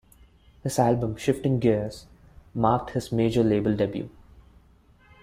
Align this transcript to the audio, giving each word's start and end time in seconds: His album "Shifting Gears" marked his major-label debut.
His 0.63 0.79
album 0.79 1.15
"Shifting 1.15 1.59
Gears" 1.59 2.07
marked 2.55 2.89
his 2.89 3.11
major-label 3.11 3.75
debut. 3.75 4.09